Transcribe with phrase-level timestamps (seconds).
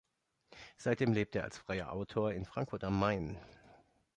[0.77, 3.37] Seitdem lebt er als freier Autor in Frankfurt am Main.